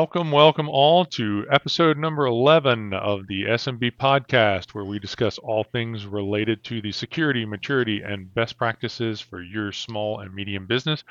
[0.00, 5.62] Welcome, welcome all to episode number 11 of the SMB podcast, where we discuss all
[5.62, 11.04] things related to the security, maturity, and best practices for your small and medium business,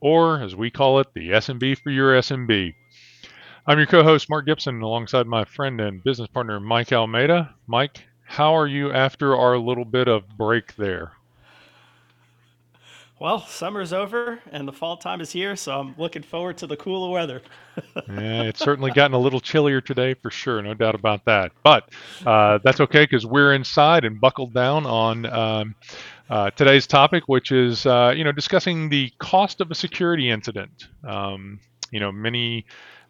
[0.00, 2.72] or as we call it, the SMB for your SMB.
[3.66, 7.54] I'm your co host, Mark Gibson, alongside my friend and business partner, Mike Almeida.
[7.66, 11.12] Mike, how are you after our little bit of break there?
[13.20, 16.76] Well, summer's over and the fall time is here, so I'm looking forward to the
[16.78, 17.42] cooler weather.
[18.08, 21.52] yeah, it's certainly gotten a little chillier today for sure, no doubt about that.
[21.62, 21.90] But
[22.24, 25.74] uh, that's okay because we're inside and buckled down on um,
[26.30, 30.88] uh, today's topic, which is uh, you know discussing the cost of a security incident.
[31.06, 31.60] Um,
[31.90, 32.64] you know, many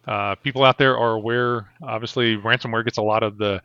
[0.09, 1.71] uh, people out there are aware.
[1.81, 3.61] Obviously, ransomware gets a lot of the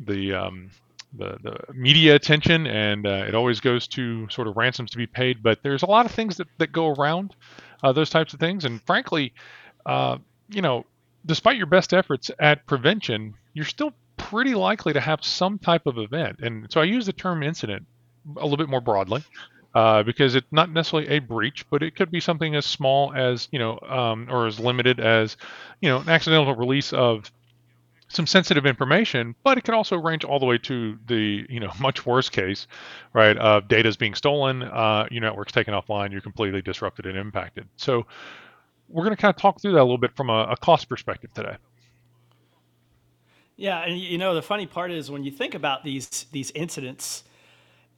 [0.00, 0.70] the um,
[1.16, 5.06] the, the media attention, and uh, it always goes to sort of ransoms to be
[5.06, 5.42] paid.
[5.42, 7.34] But there's a lot of things that, that go around
[7.82, 8.64] uh, those types of things.
[8.64, 9.32] And frankly,
[9.86, 10.84] uh, you know,
[11.26, 15.98] despite your best efforts at prevention, you're still pretty likely to have some type of
[15.98, 16.40] event.
[16.40, 17.86] And so I use the term incident
[18.36, 19.22] a little bit more broadly.
[19.74, 23.48] Uh, because it's not necessarily a breach, but it could be something as small as
[23.50, 25.36] you know, um, or as limited as
[25.80, 27.28] you know, an accidental release of
[28.14, 31.70] some sensitive information, but it can also range all the way to the you know
[31.80, 32.66] much worse case,
[33.12, 33.36] right?
[33.36, 37.68] Of data is being stolen, uh, your network's taken offline, you're completely disrupted and impacted.
[37.76, 38.06] So
[38.88, 40.88] we're going to kind of talk through that a little bit from a, a cost
[40.88, 41.56] perspective today.
[43.56, 47.24] Yeah, and you know the funny part is when you think about these these incidents,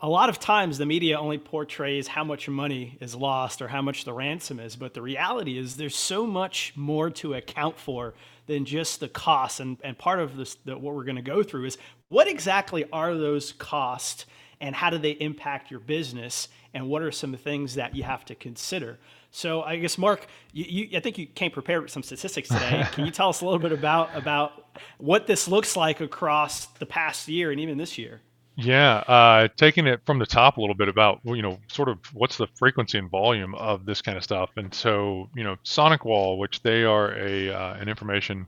[0.00, 3.80] a lot of times the media only portrays how much money is lost or how
[3.80, 8.14] much the ransom is, but the reality is there's so much more to account for
[8.46, 9.60] than just the costs.
[9.60, 12.84] And, and part of this, the, what we're going to go through is what exactly
[12.92, 14.26] are those costs
[14.60, 16.48] and how do they impact your business?
[16.72, 18.98] And what are some things that you have to consider?
[19.30, 22.86] So I guess Mark, you, you, I think you came prepared with some statistics today.
[22.92, 24.66] Can you tell us a little bit about about
[24.98, 28.20] what this looks like across the past year and even this year?
[28.58, 31.98] Yeah, uh, taking it from the top a little bit about you know sort of
[32.14, 36.38] what's the frequency and volume of this kind of stuff, and so you know SonicWall,
[36.38, 38.46] which they are a uh, an information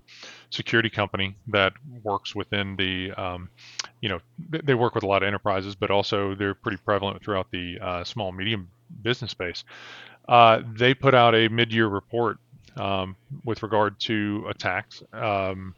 [0.51, 3.51] security company that works within the um,
[4.01, 7.51] you know they work with a lot of enterprises, but also they're pretty prevalent throughout
[7.51, 8.71] the uh, small medium
[9.03, 9.63] business space.
[10.27, 12.39] Uh, they put out a mid-year report
[12.77, 13.15] um,
[13.45, 15.03] with regard to attacks.
[15.13, 15.75] Um,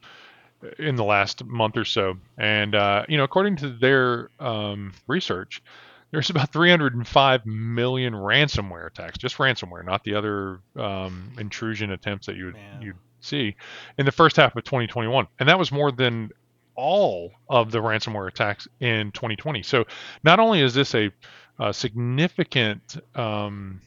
[0.78, 2.16] in the last month or so.
[2.38, 5.62] And uh, you know, according to their um, research,
[6.10, 12.36] there's about 305 million ransomware attacks, just ransomware, not the other um, intrusion attempts that
[12.36, 13.54] you you see
[13.98, 16.30] in the first half of 2021, and that was more than
[16.74, 19.62] all of the ransomware attacks in 2020.
[19.62, 19.84] So
[20.24, 21.10] not only is this a,
[21.58, 23.82] a significant um,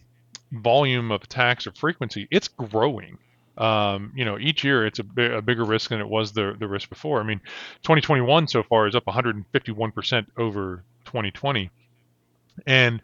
[0.51, 3.17] volume of attacks or frequency, it's growing
[3.57, 6.67] um, you know, each year it's a, a, bigger risk than it was the the
[6.67, 7.19] risk before.
[7.19, 7.39] I mean,
[7.83, 11.69] 2021 so far is up 151% over 2020,
[12.65, 13.01] and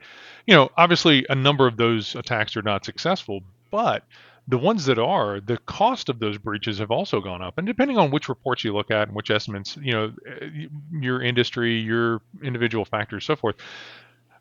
[0.47, 4.03] you know, obviously a number of those attacks are not successful, but
[4.47, 7.59] the ones that are, the cost of those breaches have also gone up.
[7.59, 11.21] And depending on which reports you look at and which estimates, you know, eh, your
[11.21, 13.57] industry, your individual factors, so forth,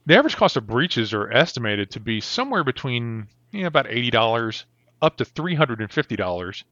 [0.07, 4.11] the average cost of breaches are estimated to be somewhere between you know, about eighty
[4.11, 4.65] dollars
[5.01, 6.63] up to $350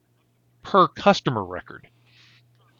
[0.62, 1.88] per customer record.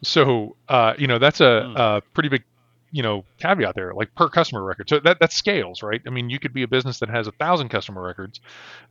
[0.02, 1.76] So, uh, you know, that's a, mm.
[1.76, 2.44] a, pretty big,
[2.92, 4.88] you know, caveat there, like per customer record.
[4.88, 6.00] So that, that scales, right?
[6.06, 8.40] I mean, you could be a business that has a thousand customer records.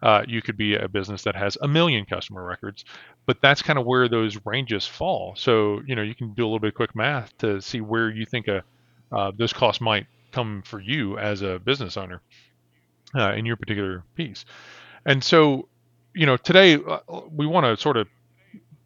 [0.02, 2.86] Uh, you could be a business that has a million customer records,
[3.26, 5.36] but that's kind of where those ranges fall.
[5.38, 8.10] So, you know, you can do a little bit of quick math to see where
[8.10, 8.64] you think a,
[9.12, 12.22] uh, those costs might come for you as a business owner
[13.16, 14.46] uh, in your particular piece.
[15.06, 15.68] And so
[16.16, 17.00] you know, today uh,
[17.30, 18.08] we want to sort of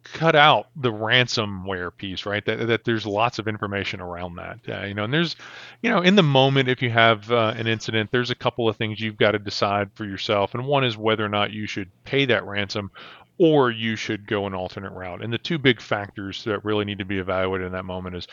[0.02, 2.44] cut out the ransomware piece, right?
[2.44, 5.36] That, that there's lots of information around that, uh, you know, and there's,
[5.82, 8.76] you know, in the moment, if you have uh, an incident, there's a couple of
[8.76, 10.54] things you've got to decide for yourself.
[10.54, 12.90] And one is whether or not you should pay that ransom
[13.38, 15.22] or you should go an alternate route.
[15.22, 18.26] And the two big factors that really need to be evaluated in that moment is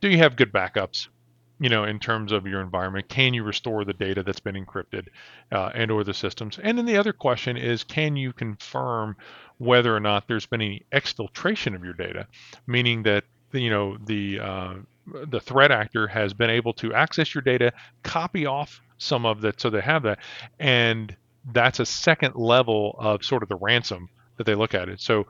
[0.00, 1.08] do you have good backups?
[1.58, 5.06] You know in terms of your environment can you restore the data that's been encrypted
[5.52, 6.58] uh, and or the systems?
[6.62, 9.16] And then the other question is can you confirm
[9.58, 12.26] whether or not there's been any exfiltration of your data?
[12.66, 14.74] Meaning that you know the uh,
[15.06, 17.72] the threat actor has been able to access your data
[18.02, 20.18] copy off some of that so they have that
[20.58, 21.14] and
[21.52, 25.00] that's a second level of sort of the ransom that they look at it.
[25.00, 25.26] So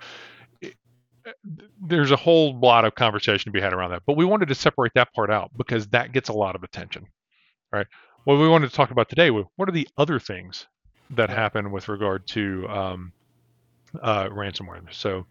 [1.80, 4.54] there's a whole lot of conversation to be had around that, but we wanted to
[4.54, 7.06] separate that part out because that gets a lot of attention,
[7.72, 7.86] right?
[8.24, 10.66] What we wanted to talk about today, what are the other things
[11.10, 13.12] that happen with regard to um,
[14.02, 14.92] uh, ransomware?
[14.92, 15.26] So,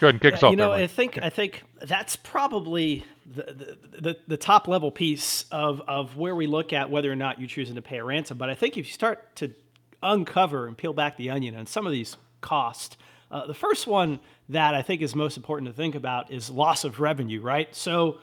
[0.00, 0.52] Go ahead and kick us off.
[0.52, 5.44] You know, I think I think that's probably the, the, the, the top level piece
[5.50, 8.38] of, of where we look at whether or not you're choosing to pay a ransom.
[8.38, 9.52] But I think if you start to
[10.00, 12.96] uncover and peel back the onion on some of these costs,
[13.30, 16.84] uh, the first one that I think is most important to think about is loss
[16.84, 17.74] of revenue, right?
[17.74, 18.18] So,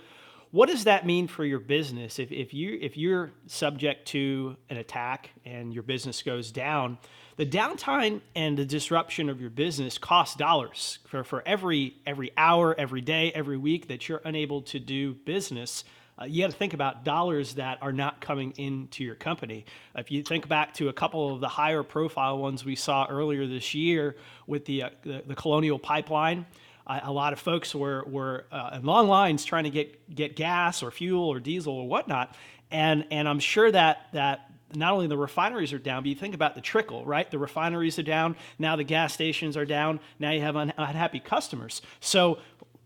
[0.51, 4.77] what does that mean for your business if, if you if you're subject to an
[4.77, 6.97] attack and your business goes down?
[7.37, 12.73] The downtime and the disruption of your business costs dollars for, for every every hour,
[12.77, 15.83] every day, every week that you're unable to do business
[16.19, 19.65] uh, you got to think about dollars that are not coming into your company.
[19.95, 23.45] If you think back to a couple of the higher profile ones we saw earlier
[23.47, 24.15] this year
[24.47, 26.45] with the, uh, the, the, Colonial Pipeline,
[26.87, 30.35] uh, a lot of folks were, were uh, in long lines trying to get, get
[30.35, 32.33] gas or fuel or diesel or whatnot.
[32.71, 36.33] And, and I'm sure that, that not only the refineries are down, but you think
[36.33, 37.29] about the trickle, right?
[37.29, 38.35] The refineries are down.
[38.57, 39.99] Now the gas stations are down.
[40.19, 41.81] Now you have unhappy customers.
[41.99, 42.39] So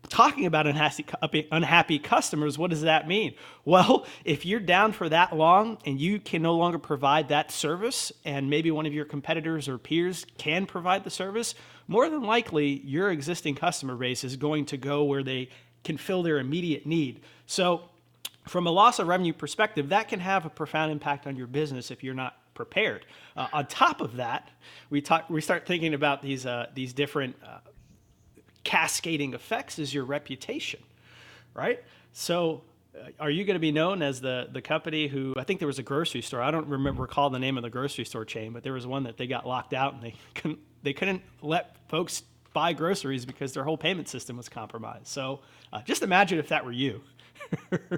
[0.08, 1.04] talking about unhappy,
[1.52, 3.34] unhappy customers, what does that mean?
[3.64, 8.10] Well, if you're down for that long and you can no longer provide that service,
[8.24, 11.54] and maybe one of your competitors or peers can provide the service,
[11.86, 15.48] more than likely your existing customer base is going to go where they
[15.84, 17.20] can fill their immediate need.
[17.46, 17.82] So,
[18.46, 21.90] from a loss of revenue perspective, that can have a profound impact on your business
[21.90, 23.06] if you're not prepared.
[23.36, 24.50] Uh, on top of that,
[24.88, 27.58] we talk, we start thinking about these uh, these different uh,
[28.64, 30.80] cascading effects is your reputation,
[31.54, 31.82] right?
[32.12, 32.62] So,
[32.94, 35.68] uh, are you going to be known as the the company who I think there
[35.68, 36.42] was a grocery store.
[36.42, 39.04] I don't remember recall the name of the grocery store chain, but there was one
[39.04, 42.22] that they got locked out and they couldn't they couldn't let folks
[42.52, 45.06] buy groceries because their whole payment system was compromised.
[45.06, 45.40] So,
[45.72, 47.00] uh, just imagine if that were you.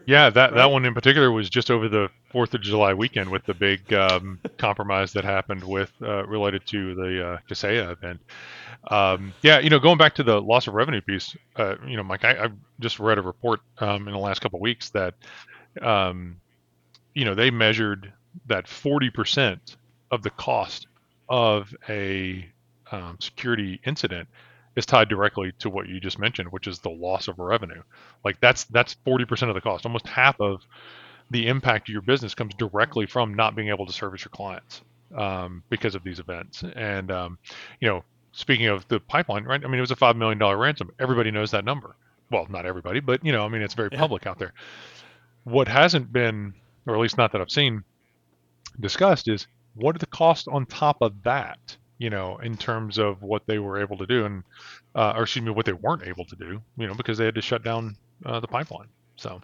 [0.06, 0.55] Yeah, that, right?
[0.55, 3.93] that one in particular was just over the Fourth of July weekend with the big
[3.93, 8.21] um, compromise that happened with uh, related to the uh, Kaseya event.
[8.91, 12.03] Um, yeah, you know, going back to the loss of revenue piece, uh, you know,
[12.03, 12.49] Mike, I, I
[12.81, 15.15] just read a report um, in the last couple of weeks that,
[15.81, 16.37] um,
[17.15, 18.12] you know, they measured
[18.47, 19.59] that 40%
[20.11, 20.87] of the cost
[21.29, 22.49] of a
[22.91, 24.29] um, security incident
[24.77, 27.83] is tied directly to what you just mentioned, which is the loss of revenue.
[28.25, 29.85] Like that's that's 40% of the cost.
[29.85, 30.63] Almost half of
[31.31, 34.83] the impact of your business comes directly from not being able to service your clients
[35.17, 36.63] um, because of these events.
[36.75, 37.39] And um,
[37.81, 39.63] you know, speaking of the pipeline, right?
[39.63, 40.91] I mean, it was a five million dollar ransom.
[40.99, 41.97] Everybody knows that number.
[42.31, 43.99] Well, not everybody, but you know, I mean, it's very yeah.
[43.99, 44.55] public out there.
[45.45, 46.55] What hasn't been,
[46.87, 47.85] or at least not that I've seen,
[48.81, 51.77] discussed is what are the costs on top of that?
[52.03, 54.43] You know, in terms of what they were able to do, and
[54.95, 56.61] uh, or excuse me, what they weren't able to do.
[56.77, 57.97] You know, because they had to shut down
[58.27, 58.89] uh, the pipeline.
[59.17, 59.41] So.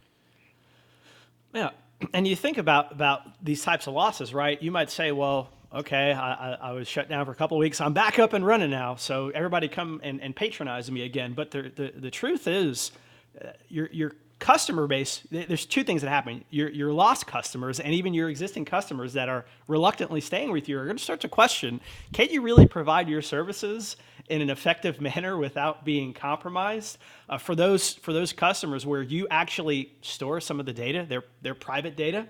[1.55, 1.71] Yeah,
[2.13, 4.61] and you think about about these types of losses, right?
[4.61, 7.81] You might say, well, okay, I, I, was shut down for a couple of weeks.
[7.81, 8.97] I'm back up and running now.
[8.97, 11.35] So everybody come and, and patronize me again.
[11.35, 12.93] But the, the, the truth is,
[13.41, 16.45] uh, your, your customer base, there's two things that happen.
[16.51, 20.79] Your, your lost customers and even your existing customers that are reluctantly staying with you
[20.79, 21.81] are going to start to question,
[22.13, 23.97] can you really provide your services
[24.29, 26.99] in an effective manner without being compromised?
[27.29, 31.25] Uh, for, those, for those customers where you actually store some of the data, their,
[31.43, 32.27] their private data,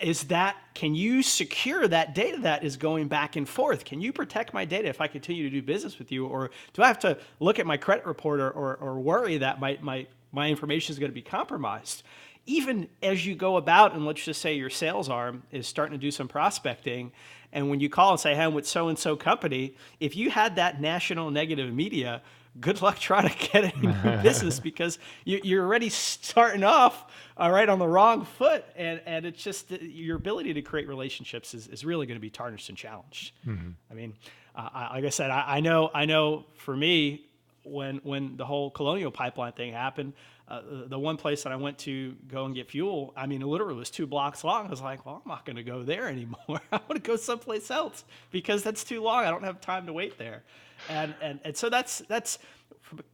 [0.00, 3.84] is that can you secure that data that is going back and forth?
[3.84, 6.26] Can you protect my data if I continue to do business with you?
[6.26, 9.58] Or do I have to look at my credit report or, or, or worry that
[9.58, 10.06] my, my,
[10.36, 12.04] my information is going to be compromised?
[12.44, 16.00] Even as you go about, and let's just say your sales arm is starting to
[16.00, 17.10] do some prospecting,
[17.52, 20.30] and when you call and say, hey, I'm with so and so company, if you
[20.30, 22.22] had that national negative media,
[22.60, 27.68] good luck trying to get any business because you, are already starting off all right
[27.68, 31.84] on the wrong foot and and it's just your ability to create relationships is, is
[31.84, 33.70] really going to be tarnished and challenged mm-hmm.
[33.90, 34.14] i mean
[34.54, 37.26] uh, I, like i said I, I, know i know for me
[37.66, 40.12] when when the whole colonial pipeline thing happened
[40.48, 43.46] uh, the one place that i went to go and get fuel i mean it
[43.46, 44.66] literally was two blocks long.
[44.66, 46.38] I was like well i'm not going to go there anymore.
[46.72, 49.24] I want to go someplace else because that's too long.
[49.24, 50.44] I don't have time to wait there.
[50.88, 52.38] And and, and so that's that's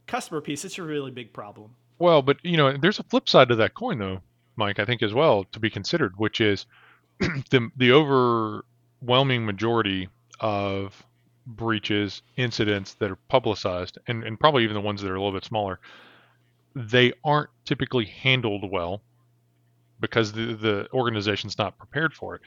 [0.07, 1.71] customer piece it's a really big problem.
[1.99, 4.21] Well, but you know, there's a flip side to that coin, though,
[4.55, 4.79] Mike.
[4.79, 6.65] I think as well to be considered, which is
[7.19, 11.05] the the overwhelming majority of
[11.45, 15.37] breaches, incidents that are publicized, and, and probably even the ones that are a little
[15.37, 15.79] bit smaller,
[16.75, 19.01] they aren't typically handled well
[19.99, 22.41] because the, the organization's not prepared for it.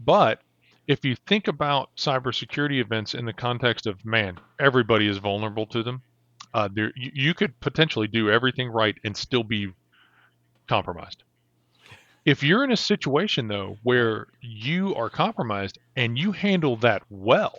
[0.00, 0.40] But
[0.86, 5.82] if you think about cybersecurity events in the context of man, everybody is vulnerable to
[5.82, 6.02] them
[6.54, 9.72] uh, there you, you could potentially do everything right and still be
[10.68, 11.22] compromised.
[12.24, 17.58] If you're in a situation though where you are compromised and you handle that well,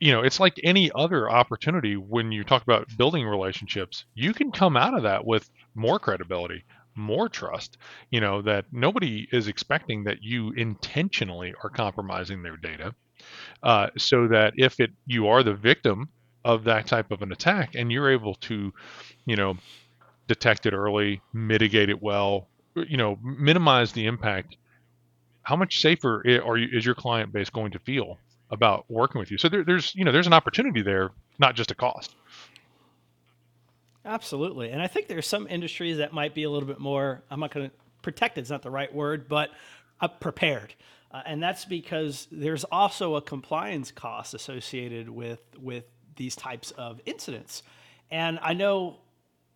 [0.00, 4.04] you know, it's like any other opportunity when you talk about building relationships.
[4.14, 6.64] You can come out of that with more credibility,
[6.94, 7.76] more trust,
[8.10, 12.94] you know, that nobody is expecting that you intentionally are compromising their data.
[13.62, 16.08] Uh, so that if it you are the victim
[16.44, 18.72] of that type of an attack and you're able to,
[19.24, 19.56] you know,
[20.28, 24.56] detect it early, mitigate it well, you know, minimize the impact,
[25.42, 28.18] how much safer are you, is your client base going to feel
[28.50, 29.38] about working with you?
[29.38, 32.14] So there, there's, you know, there's an opportunity there, not just a cost.
[34.04, 34.70] Absolutely.
[34.70, 37.52] And I think there's some industries that might be a little bit more, I'm not
[37.52, 39.50] going to, protected is not the right word, but
[40.00, 40.74] uh, prepared.
[41.10, 45.84] Uh, and that's because there's also a compliance cost associated with, with
[46.14, 47.64] these types of incidents.
[48.10, 48.98] And I know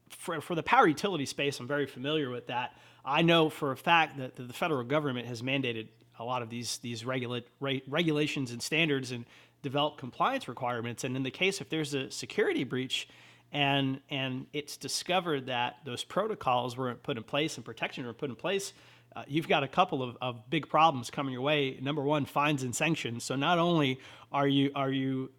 [0.08, 2.74] for, for the power utility space, I'm very familiar with that.
[3.04, 5.88] I know for a fact that the federal government has mandated
[6.20, 9.24] a lot of these these regula- re- regulations and standards and
[9.62, 11.02] develop compliance requirements.
[11.02, 13.08] And in the case if there's a security breach,
[13.52, 18.30] and and it's discovered that those protocols weren't put in place and protection were put
[18.30, 18.72] in place,
[19.16, 21.78] uh, you've got a couple of, of big problems coming your way.
[21.80, 23.24] Number one, fines and sanctions.
[23.24, 23.98] So not only
[24.30, 25.30] are you are you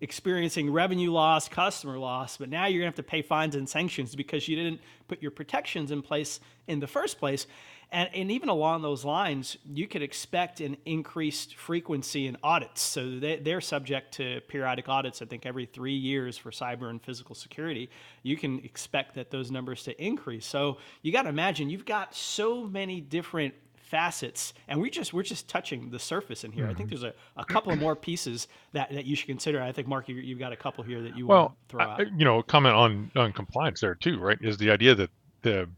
[0.00, 4.14] experiencing revenue loss, customer loss, but now you're gonna have to pay fines and sanctions
[4.16, 7.46] because you didn't put your protections in place in the first place.
[7.92, 12.82] And, and even along those lines, you could expect an increased frequency in audits.
[12.82, 17.02] So they, they're subject to periodic audits, I think, every three years for cyber and
[17.02, 17.90] physical security.
[18.22, 20.46] You can expect that those numbers to increase.
[20.46, 23.54] So you got to imagine you've got so many different
[23.90, 26.70] facets and we just we're just touching the surface in here mm-hmm.
[26.70, 27.02] i think mm-hmm.
[27.02, 30.08] there's a, a couple of more pieces that, that you should consider i think mark
[30.08, 32.40] you, have got a couple here that you well, want to throw out you know
[32.40, 35.10] comment on on compliance there too right is the idea that
[35.42, 35.68] the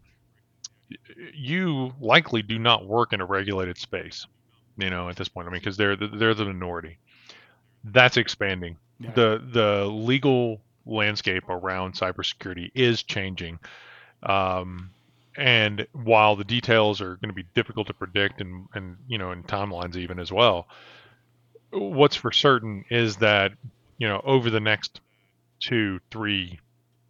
[1.34, 4.26] you likely do not work in a regulated space,
[4.76, 5.48] you know, at this point.
[5.48, 6.98] I mean, because they're the, they're the minority.
[7.84, 8.76] That's expanding.
[8.98, 9.12] Yeah.
[9.12, 13.58] The the legal landscape around cybersecurity is changing.
[14.22, 14.90] Um,
[15.36, 19.32] and while the details are going to be difficult to predict and and you know
[19.32, 20.68] in timelines even as well,
[21.70, 23.52] what's for certain is that
[23.98, 25.00] you know over the next
[25.60, 26.58] two three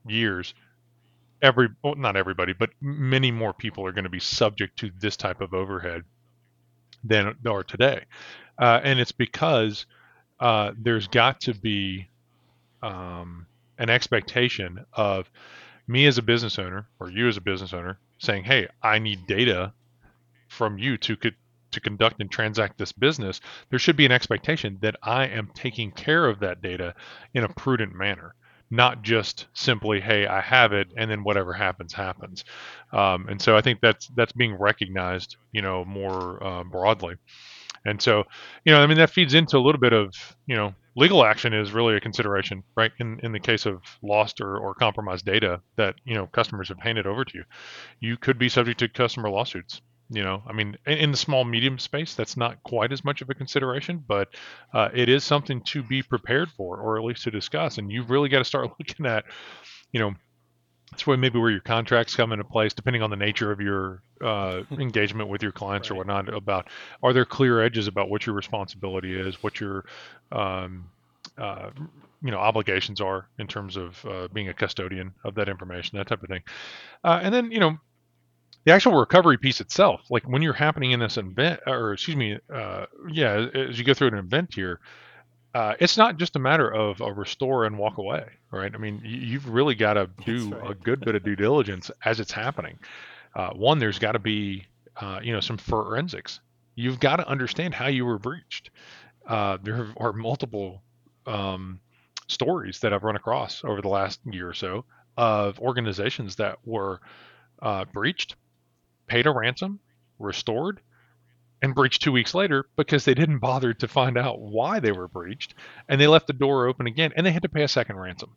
[0.07, 0.55] years
[1.43, 5.17] every well, not everybody, but many more people are going to be subject to this
[5.17, 6.05] type of overhead
[7.05, 8.05] than are today,
[8.59, 9.87] uh, and it's because
[10.41, 12.09] uh, there's got to be
[12.83, 13.47] um,
[13.79, 15.31] an expectation of
[15.89, 19.27] me as a business owner or you as a business owner saying, "Hey, I need
[19.27, 19.73] data
[20.49, 21.31] from you to co-
[21.73, 25.91] to conduct and transact this business." There should be an expectation that I am taking
[25.91, 26.95] care of that data
[27.35, 28.35] in a prudent manner
[28.73, 32.45] not just simply hey i have it and then whatever happens happens.
[32.93, 37.17] Um, and so i think that's that's being recognized you know more uh, broadly.
[37.85, 38.25] And so
[38.65, 40.15] you know i mean that feeds into a little bit of
[40.47, 44.41] you know legal action is really a consideration right in in the case of lost
[44.41, 47.45] or, or compromised data that you know customers have handed over to you.
[48.01, 51.45] You could be subject to customer lawsuits you know i mean in, in, the small
[51.45, 54.29] medium space that's not quite as much of a consideration but
[54.75, 58.11] uh, it is something to be prepared for or at least to discuss and you've
[58.11, 59.25] really got to start looking at
[59.93, 60.15] you know
[60.91, 64.03] that's where maybe where your contracts come into place depending on the nature of your
[64.21, 65.97] uh, engagement with your clients right.
[65.97, 66.69] or whatnot about
[67.03, 69.85] are there clear edges about what your responsibility is what your
[70.31, 70.85] um,
[71.39, 71.71] uh,
[72.23, 76.07] you know obligations are in terms of uh, being a custodian of that information that
[76.07, 76.43] type of thing
[77.05, 77.79] uh, and then you know
[78.65, 82.39] the actual recovery piece itself, like when you're happening in this event, or excuse me,
[82.53, 84.81] uh, yeah, as you go through an event here,
[85.55, 88.73] uh, it's not just a matter of a restore and walk away, right?
[88.75, 90.71] I mean, you, have really got to do right.
[90.71, 92.79] a good bit of due diligence as it's happening.
[93.35, 94.67] Uh, one, there's got to be,
[94.97, 96.41] uh, you know, some forensics.
[96.75, 98.71] You've got to understand how you were breached.
[99.27, 100.83] Uh, there are multiple
[101.27, 101.81] um,
[102.29, 104.85] stories that I've run across over the last year or so
[105.19, 107.01] of organizations that were
[107.61, 108.37] uh, breached
[109.13, 109.79] paid a ransom,
[110.19, 110.81] restored,
[111.61, 115.07] and breached two weeks later because they didn't bother to find out why they were
[115.07, 115.55] breached
[115.87, 118.31] and they left the door open again and they had to pay a second ransom.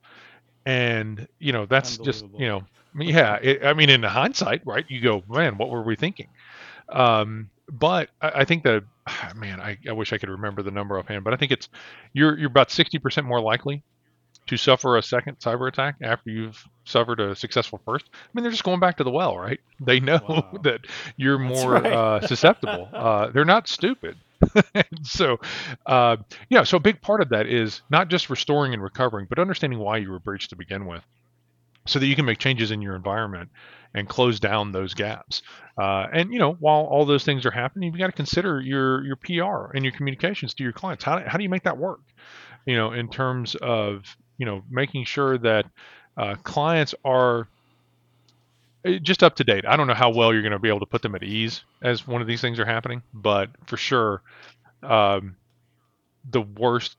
[0.65, 2.63] And you know that's just you know
[2.97, 6.27] yeah it, i mean in hindsight right you go man what were we thinking?
[6.89, 8.83] Um, but I, I, think that
[9.35, 11.69] man I, I wish i could remember the number offhand but i think it's
[12.13, 13.83] you're you're about 60% more likely
[14.47, 18.05] to suffer a second cyber attack after you've suffered a successful first.
[18.13, 19.59] I mean, they're just going back to the well, right?
[19.79, 20.57] They know wow.
[20.63, 20.81] that
[21.17, 21.85] you're more right.
[21.85, 22.89] uh, susceptible.
[22.93, 24.15] uh, they're not stupid.
[25.03, 25.37] so,
[25.85, 26.17] uh,
[26.49, 29.79] yeah, so a big part of that is not just restoring and recovering, but understanding
[29.79, 31.03] why you were breached to begin with
[31.87, 33.49] so that you can make changes in your environment
[33.93, 35.41] and close down those gaps.
[35.77, 39.03] Uh, and you know, while all those things are happening, you've got to consider your
[39.03, 41.03] your PR and your communications to your clients.
[41.03, 41.99] How, how do you make that work?
[42.65, 45.65] you know, in terms of you know making sure that
[46.17, 47.47] uh, clients are
[48.85, 49.65] uh, just up to date.
[49.67, 51.63] I don't know how well you're going to be able to put them at ease
[51.81, 54.21] as one of these things are happening, but for sure,
[54.83, 55.35] um,
[56.29, 56.97] the worst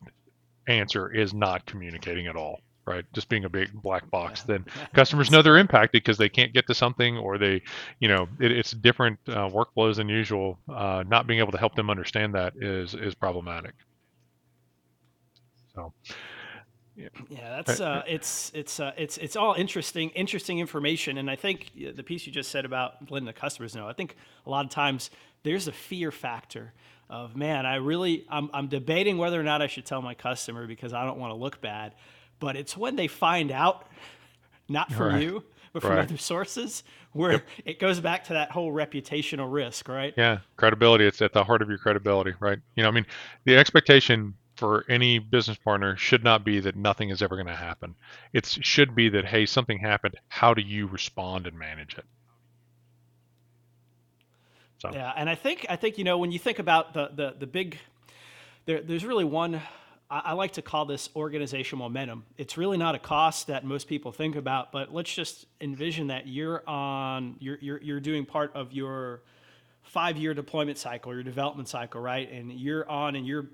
[0.69, 3.05] answer is not communicating at all right?
[3.13, 4.65] Just being a big black box then
[4.95, 7.63] customers know they're impacted because they can't get to something or they
[8.01, 10.59] you know it, it's different uh, workflows than usual.
[10.69, 13.75] Uh, not being able to help them understand that is is problematic.
[15.75, 15.93] So
[16.97, 21.37] yeah, yeah that's uh, it's it's uh, it's it's all interesting interesting information and i
[21.37, 24.65] think the piece you just said about letting the customers know i think a lot
[24.65, 25.11] of times
[25.43, 26.73] there's a fear factor
[27.11, 30.67] of man i really i'm, I'm debating whether or not i should tell my customer
[30.67, 31.95] because i don't want to look bad
[32.41, 33.87] but it's when they find out
[34.69, 35.23] not from right.
[35.23, 36.01] you but from right.
[36.01, 37.47] other sources where yep.
[37.67, 41.61] it goes back to that whole reputational risk right yeah credibility it's at the heart
[41.61, 43.07] of your credibility right you know i mean
[43.45, 47.55] the expectation for any business partner should not be that nothing is ever going to
[47.55, 47.95] happen
[48.33, 52.05] it should be that hey something happened how do you respond and manage it
[54.79, 54.91] so.
[54.93, 57.47] Yeah, and I think I think you know when you think about the the the
[57.47, 57.79] big,
[58.67, 59.61] there, there's really one.
[60.11, 62.25] I, I like to call this organizational momentum.
[62.37, 66.27] It's really not a cost that most people think about, but let's just envision that
[66.27, 69.23] you're on you're you're, you're doing part of your
[69.83, 72.31] five year deployment cycle, your development cycle, right?
[72.31, 73.47] And you're on and you're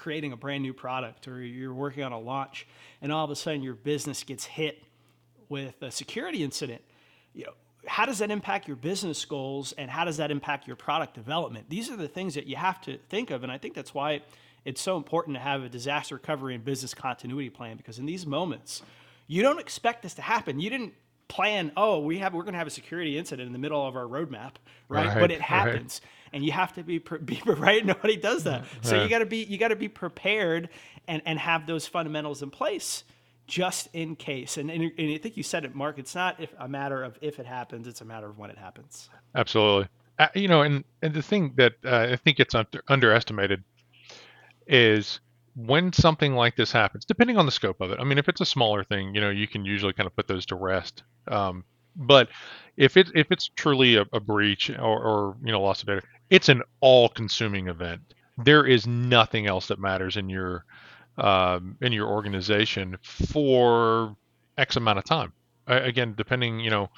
[0.00, 2.66] creating a brand new product or you're working on a launch,
[3.02, 4.82] and all of a sudden your business gets hit
[5.50, 6.80] with a security incident.
[7.34, 7.52] You know,
[7.86, 11.68] how does that impact your business goals and how does that impact your product development?
[11.68, 13.42] These are the things that you have to think of.
[13.42, 14.22] And I think that's why
[14.64, 18.24] it's so important to have a disaster recovery and business continuity plan because in these
[18.24, 18.82] moments,
[19.26, 20.60] you don't expect this to happen.
[20.60, 20.94] You didn't
[21.30, 23.96] plan, oh, we have we're going to have a security incident in the middle of
[23.96, 24.54] our roadmap,
[24.88, 25.06] right?
[25.06, 26.00] right but it happens.
[26.02, 26.10] Right.
[26.32, 27.84] And you have to be, be right.
[27.84, 29.04] Nobody does that, so yeah.
[29.04, 30.68] you got to be you got to be prepared
[31.08, 33.04] and and have those fundamentals in place
[33.46, 34.56] just in case.
[34.56, 35.98] And, and, and I think you said it, Mark.
[35.98, 38.58] It's not if, a matter of if it happens; it's a matter of when it
[38.58, 39.08] happens.
[39.34, 39.88] Absolutely.
[40.18, 43.64] Uh, you know, and and the thing that uh, I think it's under, underestimated
[44.66, 45.20] is
[45.54, 47.04] when something like this happens.
[47.04, 47.98] Depending on the scope of it.
[48.00, 50.28] I mean, if it's a smaller thing, you know, you can usually kind of put
[50.28, 51.02] those to rest.
[51.28, 51.64] Um,
[51.96, 52.28] but
[52.76, 56.02] if it if it's truly a, a breach or, or you know loss of data,
[56.30, 58.00] it's an all-consuming event.
[58.38, 60.64] There is nothing else that matters in your
[61.18, 64.16] um, in your organization for
[64.56, 65.32] X amount of time.
[65.66, 66.90] again, depending, you know,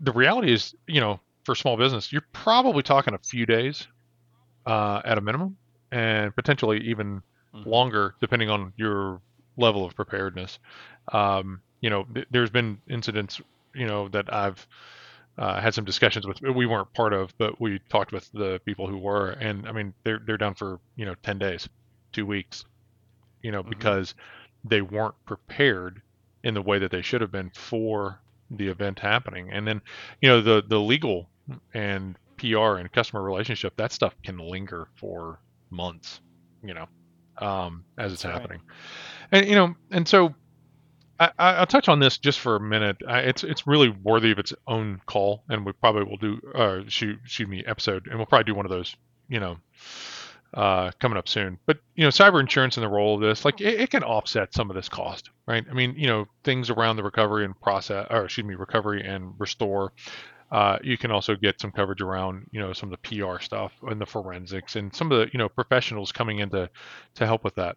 [0.00, 3.86] the reality is, you know, for small business, you're probably talking a few days
[4.66, 5.56] uh, at a minimum,
[5.92, 7.22] and potentially even
[7.54, 7.68] mm-hmm.
[7.68, 9.20] longer, depending on your
[9.56, 10.58] level of preparedness.
[11.12, 13.40] Um, you know, th- there's been incidents,
[13.74, 14.66] you know, that I've
[15.38, 16.40] uh, had some discussions with.
[16.40, 19.94] We weren't part of, but we talked with the people who were, and I mean,
[20.04, 21.68] they're they're down for you know ten days
[22.12, 22.64] two weeks,
[23.42, 23.70] you know, mm-hmm.
[23.70, 24.14] because
[24.64, 26.02] they weren't prepared
[26.42, 29.50] in the way that they should have been for the event happening.
[29.52, 29.80] And then,
[30.20, 31.28] you know, the the legal
[31.74, 35.38] and PR and customer relationship, that stuff can linger for
[35.70, 36.20] months,
[36.62, 36.86] you know,
[37.38, 38.60] um, as it's That's happening.
[39.32, 39.40] Right.
[39.40, 40.34] And you know, and so
[41.20, 42.96] I, will touch on this just for a minute.
[43.06, 46.80] I, it's it's really worthy of its own call, and we probably will do uh,
[46.88, 48.96] shoot shoot me episode, and we'll probably do one of those,
[49.28, 49.58] you know,
[50.54, 51.58] uh, coming up soon.
[51.66, 54.54] But you know, cyber insurance and the role of this, like it, it, can offset
[54.54, 55.64] some of this cost, right?
[55.70, 59.34] I mean, you know, things around the recovery and process, or excuse me, recovery and
[59.38, 59.92] restore.
[60.50, 63.72] Uh, you can also get some coverage around, you know, some of the PR stuff
[63.82, 66.70] and the forensics and some of the, you know, professionals coming in to,
[67.16, 67.76] to help with that.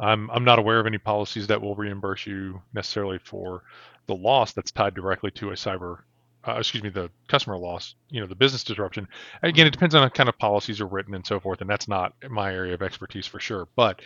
[0.00, 3.62] I'm I'm not aware of any policies that will reimburse you necessarily for
[4.06, 5.98] the loss that's tied directly to a cyber
[6.46, 9.08] uh, excuse me, the customer loss, you know, the business disruption.
[9.42, 11.88] Again, it depends on how kind of policies are written and so forth, and that's
[11.88, 13.68] not my area of expertise for sure.
[13.76, 14.00] But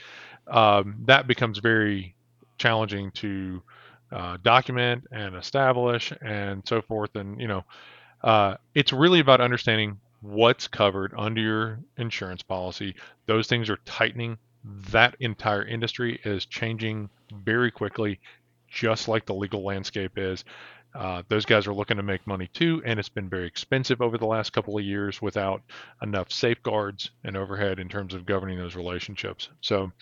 [0.46, 2.14] um, that becomes very
[2.59, 3.62] challenging to
[4.12, 7.14] uh, document and establish and so forth.
[7.14, 7.64] And you know,
[8.23, 12.94] uh, it's really about understanding what's covered under your insurance policy.
[13.27, 14.38] Those things are tightening.
[14.90, 17.11] That entire industry is changing
[17.44, 18.21] very quickly,
[18.68, 20.44] just like the legal landscape is.
[20.94, 24.18] Uh, those guys are looking to make money too, and it's been very expensive over
[24.18, 25.62] the last couple of years without
[26.03, 29.51] enough safeguards and overhead in terms of governing those relationships.
[29.61, 29.92] So,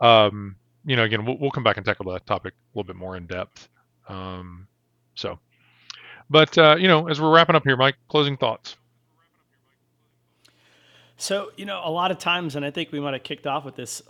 [0.00, 2.96] um, you know, again, we'll, we'll, come back and tackle that topic a little bit
[2.96, 3.68] more in depth.
[4.08, 4.68] Um,
[5.14, 5.38] so,
[6.30, 8.76] but uh, you know, as we're wrapping up here, Mike, closing thoughts.
[11.16, 13.64] So, you know, a lot of times, and I think we might have kicked off
[13.64, 14.02] with this.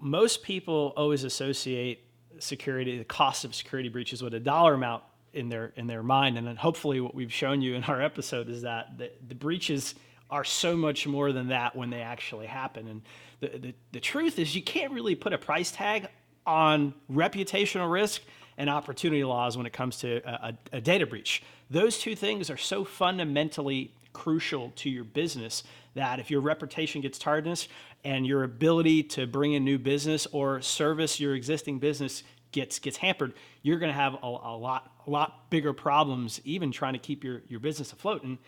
[0.00, 2.04] Most people always associate
[2.40, 6.36] security, the cost of security breaches, with a dollar amount in their in their mind.
[6.36, 9.94] And then hopefully, what we've shown you in our episode is that the, the breaches
[10.30, 12.88] are so much more than that when they actually happen.
[12.88, 13.02] And
[13.40, 16.08] the, the, the truth is, you can't really put a price tag
[16.46, 18.22] on reputational risk
[18.58, 21.42] and opportunity laws when it comes to a, a, data breach.
[21.70, 25.62] Those two things are so fundamentally crucial to your business
[25.94, 27.68] that if your reputation gets tarnished
[28.04, 32.96] and your ability to bring in new business or service your existing business gets gets
[32.96, 36.98] hampered, you're going to have a, a, lot a lot bigger problems even trying to
[36.98, 38.22] keep your your business afloat.
[38.22, 38.38] And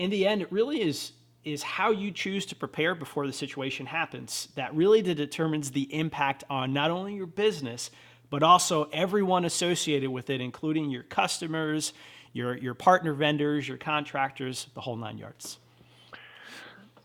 [0.00, 3.86] in the end, it really is is how you choose to prepare before the situation
[3.86, 7.90] happens that really determines the impact on not only your business
[8.28, 11.92] but also everyone associated with it, including your customers,
[12.32, 15.58] your your partner vendors, your contractors, the whole nine yards.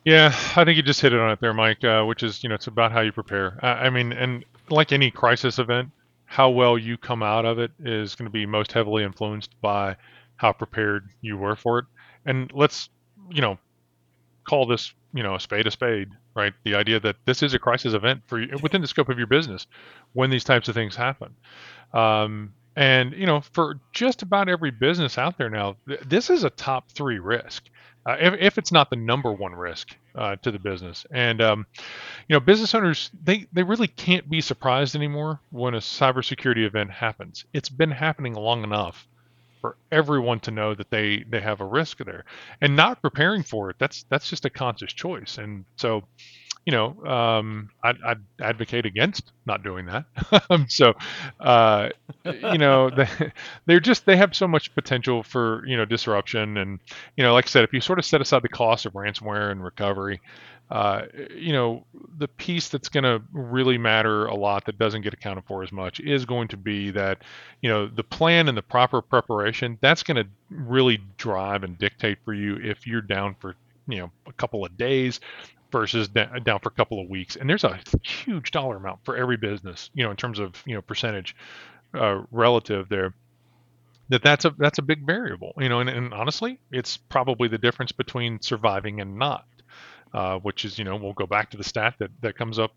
[0.06, 1.84] Yeah, I think you just hit it on it there, Mike.
[1.84, 3.60] Uh, which is, you know, it's about how you prepare.
[3.62, 5.90] I, I mean, and like any crisis event,
[6.26, 9.98] how well you come out of it is going to be most heavily influenced by
[10.38, 11.86] how prepared you were for it.
[12.26, 12.90] And let's,
[13.30, 13.58] you know,
[14.46, 16.54] call this, you know, a spade a spade, right?
[16.64, 19.28] The idea that this is a crisis event for you within the scope of your
[19.28, 19.68] business
[20.14, 21.36] when these types of things happen.
[21.94, 26.44] Um, and you know, for just about every business out there now, th- this is
[26.44, 27.64] a top three risk,
[28.06, 31.06] uh, if, if it's not the number one risk uh, to the business.
[31.12, 31.66] And um,
[32.28, 36.92] you know, business owners they they really can't be surprised anymore when a cybersecurity event
[36.92, 37.46] happens.
[37.54, 39.08] It's been happening long enough
[39.66, 42.24] for everyone to know that they they have a risk there,
[42.62, 43.78] and not preparing for it.
[43.80, 45.40] That's that's just a conscious choice.
[45.40, 46.04] And so
[46.66, 50.06] you know, um, I'd, I'd, advocate against not doing that.
[50.50, 50.94] Um, so,
[51.40, 51.90] uh,
[52.26, 53.08] you know, they,
[53.66, 56.80] they're just they have so much potential for you know disruption, and
[57.16, 59.52] you know, like I said, if you sort of set aside the cost of ransomware
[59.52, 60.22] and recovery,
[60.70, 61.04] uh,
[61.36, 61.86] you know,
[62.18, 65.72] the piece that's going to really matter a lot that doesn't get accounted for as
[65.72, 67.20] much is going to be that,
[67.62, 69.78] you know, the plan and the proper preparation.
[69.82, 73.56] That's going to really drive and dictate for you if you're down for
[73.88, 75.20] you know a couple of days
[75.76, 77.36] versus down for a couple of weeks.
[77.36, 80.74] And there's a huge dollar amount for every business, you know, in terms of you
[80.74, 81.36] know percentage
[81.94, 83.14] uh, relative there.
[84.08, 87.58] That that's a that's a big variable, you know, and, and honestly, it's probably the
[87.58, 89.46] difference between surviving and not,
[90.14, 92.72] uh, which is you know we'll go back to the stat that that comes up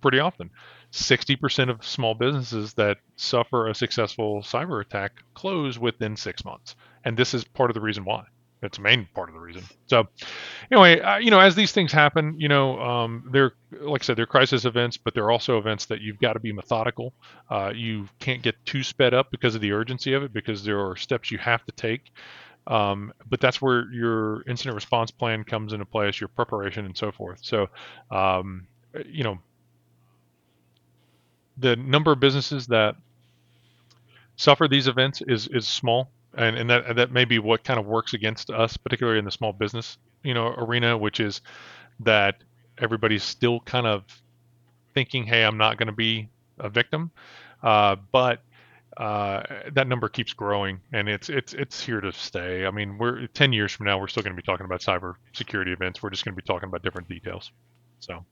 [0.00, 0.50] pretty often.
[0.92, 7.16] 60% of small businesses that suffer a successful cyber attack close within six months, and
[7.16, 8.24] this is part of the reason why.
[8.60, 9.62] That's the main part of the reason.
[9.86, 10.08] So,
[10.70, 14.16] anyway, uh, you know, as these things happen, you know, um, they're like I said,
[14.16, 17.12] they're crisis events, but they're also events that you've got to be methodical.
[17.48, 20.80] Uh, you can't get too sped up because of the urgency of it, because there
[20.80, 22.10] are steps you have to take.
[22.66, 27.12] Um, but that's where your incident response plan comes into place, your preparation, and so
[27.12, 27.38] forth.
[27.42, 27.68] So,
[28.10, 28.66] um,
[29.06, 29.38] you know,
[31.56, 32.96] the number of businesses that
[34.36, 37.86] suffer these events is is small and and that that may be what kind of
[37.86, 41.40] works against us, particularly in the small business you know arena, which is
[42.00, 42.36] that
[42.78, 44.04] everybody's still kind of
[44.94, 47.10] thinking, hey, I'm not going to be a victim,
[47.62, 48.42] uh, but
[48.96, 52.66] uh, that number keeps growing and it's it's it's here to stay.
[52.66, 55.14] I mean, we're 10 years from now, we're still going to be talking about cyber
[55.32, 56.02] security events.
[56.02, 57.52] We're just going to be talking about different details.
[58.00, 58.24] So.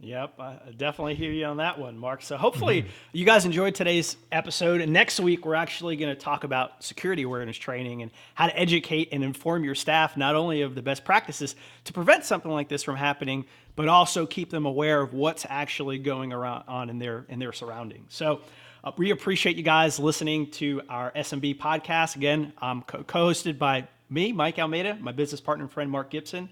[0.00, 2.22] Yep, I definitely hear you on that one, Mark.
[2.22, 2.90] So hopefully mm-hmm.
[3.12, 4.80] you guys enjoyed today's episode.
[4.80, 8.56] And next week we're actually going to talk about security awareness training and how to
[8.56, 12.68] educate and inform your staff not only of the best practices to prevent something like
[12.68, 17.00] this from happening, but also keep them aware of what's actually going around on in
[17.00, 18.14] their in their surroundings.
[18.14, 18.42] So
[18.84, 22.14] uh, we appreciate you guys listening to our SMB podcast.
[22.14, 26.48] Again, I'm co- co-hosted by me, Mike Almeida, my business partner and friend Mark Gibson.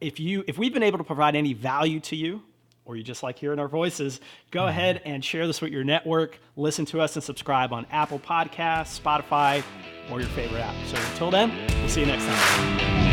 [0.00, 2.42] If you if we've been able to provide any value to you
[2.90, 4.68] or you just like hearing our voices, go mm-hmm.
[4.68, 6.38] ahead and share this with your network.
[6.56, 9.62] Listen to us and subscribe on Apple Podcasts, Spotify,
[10.10, 10.74] or your favorite app.
[10.86, 13.09] So until then, we'll see you next time.